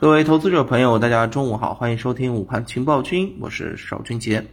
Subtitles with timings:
[0.00, 4.46] 各位投资者朋友，大家中午好，欢迎收听午盘情报君，我是邵军杰。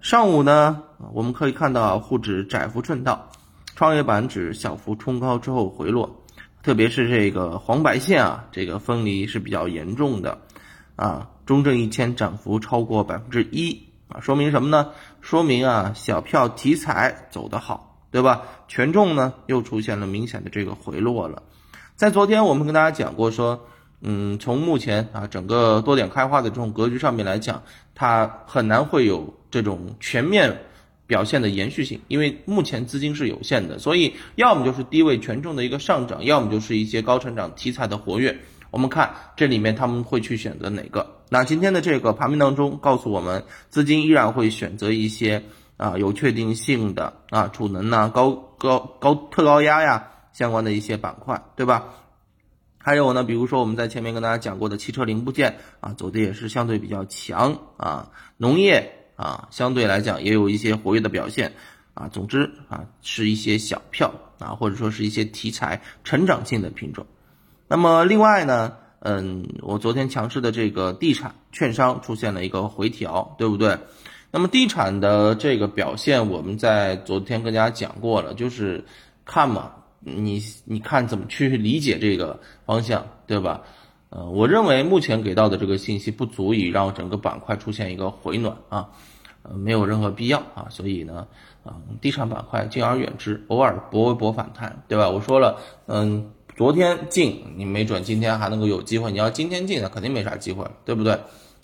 [0.00, 3.30] 上午呢，我们可以看到沪指窄幅震荡，
[3.74, 6.22] 创业板指小幅冲高之后回落，
[6.62, 10.38] 特别是这个黄白线啊，这个分离是比较严重的
[10.94, 11.30] 啊。
[11.46, 14.92] 中证一千涨幅超过百分之一啊，说明什么呢？
[15.20, 18.42] 说明啊，小票题材走得好，对吧？
[18.68, 21.42] 权重呢又出现了明显的这个回落了。
[21.96, 23.66] 在昨天我们跟大家讲过说。
[24.02, 27.62] 嗯，从目前啊整个多点开花的这种格局上面来讲，
[27.94, 30.56] 它很难会有这种全面
[31.06, 38.38] 表现的延续性，因为目前资金是有限的，所以要么就是低位权重的一个上涨，要么就是一些高成长题材的活跃。
[38.70, 41.16] 我们看这里面他们会去选择哪个？
[41.28, 45.42] 那今天的这个盘面当中告诉我们，资金依然会选择一些
[45.76, 51.84] 啊有确定性的啊储能呐、高高高特高压呀相关的一些板块，对吧？
[52.82, 61.52] 还有呢，比如说我们在前面跟大家讲过的汽车零部件啊，走的也是相对比较强啊，农业啊，相对来讲也有一些活跃的表现
[61.92, 62.08] 啊。
[62.08, 67.06] 总之啊，是一些小票啊，或者说是一些题材成长性的品种。
[67.68, 73.78] 那么另外呢，嗯，我昨天强势的这个地产券商出现了一个回调，对不对？
[74.30, 78.86] 那么地产的这个表现，我们在昨天跟大家讲过了，就是
[79.26, 79.72] 看嘛。
[80.00, 83.62] 你你看怎么去理解这个方向，对吧？
[84.08, 88.88] 呃，我认为目前给到的这个信息不足以让整个板块出现一个回暖啊，
[89.42, 91.28] 呃，没有任何必要啊，所以呢，
[91.62, 95.08] 啊，地产板块敬而远之，偶尔搏一搏反弹，对吧？
[95.08, 101.16] 我说了，嗯，昨天进，你没准今天还能够有机会，你要今天进，那肯定没啥机会，对不对？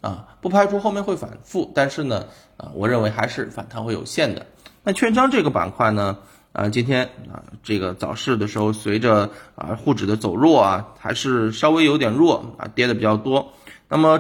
[0.03, 2.27] 啊，不排除后面会反复，但是呢，
[2.59, 4.47] 啊，我认为还是反弹会有限的。
[4.85, 6.17] 那券商这个板块呢？
[6.57, 13.53] 啊，今天啊，这个早市的时候，随着啊沪指的走弱啊，还是稍微有点弱啊，跌的比较多。
[13.91, 14.19] 那么，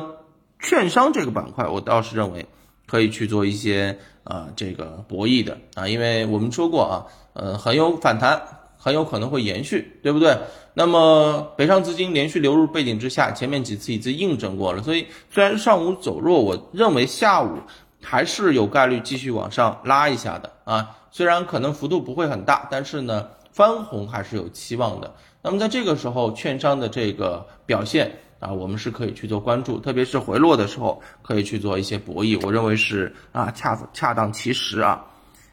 [0.61, 2.45] 券商这个板块，我倒是认为
[2.87, 8.39] 可以去做一些啊这个博弈的啊，因为我们说过啊，呃，很有反弹，
[8.77, 10.37] 很有可能会延续，对不对？
[10.75, 17.57] 那么北上资金连续流入背景之下，前面几次已经印证过了，所以虽然上午走弱，我认为下午
[18.03, 20.99] 还是有概率继续往上拉一下的啊。
[21.11, 25.15] 虽然可能幅度不会很大，但是呢，翻红还是有期望的。
[25.41, 32.39] 那么在这个时候，券商的这个表现啊，我们是可以去做关注，特别是回落的时候，可以去做一些博弈。
[32.45, 35.03] 我认为是啊，恰恰当其时啊。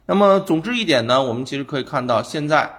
[0.05, 2.69] 那么总之一点呢，我们其实可以看到，现在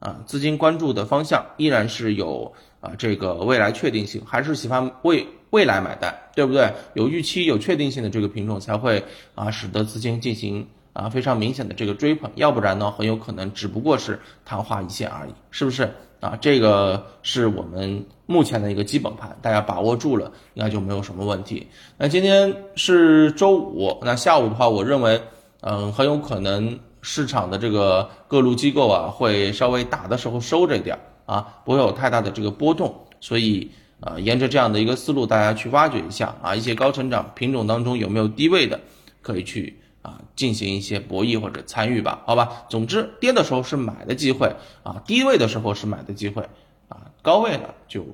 [0.00, 6.70] 啊，资金关注的方向依然是有啊这个未来确定性，还是喜欢未未来买单，对不对？
[6.92, 9.02] 有预期、有确定性的这个品种才会
[9.34, 10.68] 啊，使得资金进行。
[10.94, 16.38] 啊，非常明显的这个追捧，要不然呢，很有可能只不过是昙花一现而已，是不是啊？
[16.40, 21.66] 这个是我们目前的一个基本盘，大家把握住了，应该就没有什么问题。
[21.98, 25.20] 那今天是周五，那下午的话，我认为，
[25.62, 33.68] 嗯，很有可能市场的这个各路机构啊，会稍微打的时候收着一点啊，不会有太大的这个波动，所以
[33.98, 38.78] 啊，沿着这样的一个思路，大家去挖掘一下啊，一些高成长品种当中有没有低位的，
[39.20, 39.76] 可以去。
[40.04, 42.66] 啊，进行一些博弈或者参与吧，好吧。
[42.68, 46.46] 总之，跌的时候是买的机会啊，低位的时候是买的机会
[46.88, 48.04] 啊，高位了就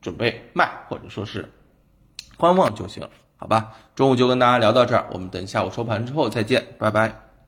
[0.00, 1.52] 准备卖或者说是
[2.36, 3.72] 观望就行，好吧。
[3.96, 7.33] 中午就跟大家聊到这儿，我们等下午收盘之后再见，拜拜。